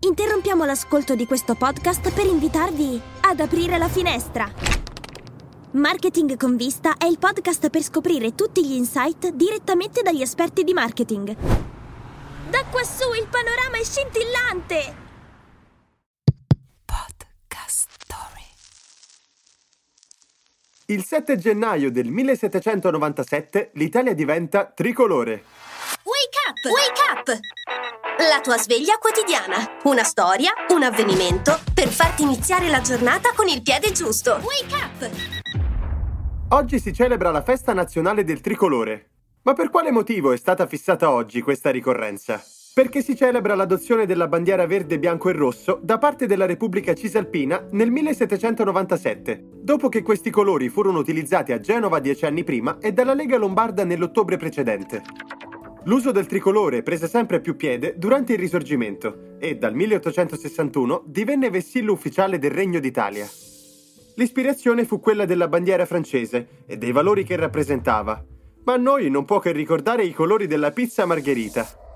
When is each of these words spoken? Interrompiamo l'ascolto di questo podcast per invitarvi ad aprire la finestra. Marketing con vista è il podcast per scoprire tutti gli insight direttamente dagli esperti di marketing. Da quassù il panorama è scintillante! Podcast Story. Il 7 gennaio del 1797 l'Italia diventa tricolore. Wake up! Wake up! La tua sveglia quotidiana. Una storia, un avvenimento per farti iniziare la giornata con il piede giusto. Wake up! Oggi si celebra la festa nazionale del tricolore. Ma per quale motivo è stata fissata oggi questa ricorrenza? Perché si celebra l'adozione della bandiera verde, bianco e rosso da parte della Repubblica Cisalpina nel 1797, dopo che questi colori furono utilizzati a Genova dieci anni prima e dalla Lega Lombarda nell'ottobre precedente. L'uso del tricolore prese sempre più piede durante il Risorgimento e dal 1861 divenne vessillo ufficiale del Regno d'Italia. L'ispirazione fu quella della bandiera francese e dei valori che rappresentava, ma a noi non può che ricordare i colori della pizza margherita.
Interrompiamo 0.00 0.64
l'ascolto 0.64 1.16
di 1.16 1.26
questo 1.26 1.56
podcast 1.56 2.12
per 2.12 2.24
invitarvi 2.24 3.00
ad 3.22 3.40
aprire 3.40 3.78
la 3.78 3.88
finestra. 3.88 4.48
Marketing 5.72 6.36
con 6.36 6.56
vista 6.56 6.96
è 6.96 7.04
il 7.06 7.18
podcast 7.18 7.68
per 7.68 7.82
scoprire 7.82 8.36
tutti 8.36 8.64
gli 8.64 8.74
insight 8.74 9.30
direttamente 9.30 10.02
dagli 10.02 10.22
esperti 10.22 10.62
di 10.62 10.72
marketing. 10.72 11.34
Da 12.48 12.64
quassù 12.70 13.12
il 13.12 13.26
panorama 13.28 13.76
è 13.76 13.82
scintillante! 13.82 14.94
Podcast 16.84 17.90
Story. 18.00 18.44
Il 20.86 21.04
7 21.04 21.36
gennaio 21.38 21.90
del 21.90 22.06
1797 22.06 23.72
l'Italia 23.74 24.14
diventa 24.14 24.64
tricolore. 24.64 25.42
Wake 26.04 26.38
up! 26.48 26.64
Wake 26.72 27.32
up! 27.32 27.57
La 28.20 28.40
tua 28.42 28.58
sveglia 28.58 28.98
quotidiana. 28.98 29.78
Una 29.84 30.02
storia, 30.02 30.50
un 30.70 30.82
avvenimento 30.82 31.56
per 31.72 31.86
farti 31.86 32.22
iniziare 32.24 32.68
la 32.68 32.80
giornata 32.80 33.30
con 33.32 33.46
il 33.46 33.62
piede 33.62 33.92
giusto. 33.92 34.40
Wake 34.42 34.74
up! 34.74 35.10
Oggi 36.48 36.80
si 36.80 36.92
celebra 36.92 37.30
la 37.30 37.42
festa 37.42 37.72
nazionale 37.72 38.24
del 38.24 38.40
tricolore. 38.40 39.10
Ma 39.42 39.52
per 39.52 39.70
quale 39.70 39.92
motivo 39.92 40.32
è 40.32 40.36
stata 40.36 40.66
fissata 40.66 41.12
oggi 41.12 41.42
questa 41.42 41.70
ricorrenza? 41.70 42.42
Perché 42.74 43.02
si 43.02 43.14
celebra 43.14 43.54
l'adozione 43.54 44.04
della 44.04 44.26
bandiera 44.26 44.66
verde, 44.66 44.98
bianco 44.98 45.28
e 45.28 45.32
rosso 45.32 45.78
da 45.80 45.98
parte 45.98 46.26
della 46.26 46.46
Repubblica 46.46 46.94
Cisalpina 46.94 47.68
nel 47.70 47.92
1797, 47.92 49.44
dopo 49.62 49.88
che 49.88 50.02
questi 50.02 50.30
colori 50.30 50.68
furono 50.68 50.98
utilizzati 50.98 51.52
a 51.52 51.60
Genova 51.60 52.00
dieci 52.00 52.26
anni 52.26 52.42
prima 52.42 52.78
e 52.80 52.92
dalla 52.92 53.14
Lega 53.14 53.38
Lombarda 53.38 53.84
nell'ottobre 53.84 54.36
precedente. 54.36 55.02
L'uso 55.84 56.10
del 56.10 56.26
tricolore 56.26 56.82
prese 56.82 57.08
sempre 57.08 57.40
più 57.40 57.56
piede 57.56 57.94
durante 57.96 58.32
il 58.32 58.38
Risorgimento 58.38 59.36
e 59.38 59.56
dal 59.56 59.74
1861 59.74 61.04
divenne 61.06 61.50
vessillo 61.50 61.92
ufficiale 61.92 62.38
del 62.38 62.50
Regno 62.50 62.80
d'Italia. 62.80 63.26
L'ispirazione 64.16 64.84
fu 64.84 64.98
quella 65.00 65.24
della 65.24 65.48
bandiera 65.48 65.86
francese 65.86 66.64
e 66.66 66.76
dei 66.76 66.92
valori 66.92 67.24
che 67.24 67.36
rappresentava, 67.36 68.22
ma 68.64 68.72
a 68.72 68.76
noi 68.76 69.08
non 69.08 69.24
può 69.24 69.38
che 69.38 69.52
ricordare 69.52 70.04
i 70.04 70.12
colori 70.12 70.46
della 70.46 70.72
pizza 70.72 71.06
margherita. 71.06 71.87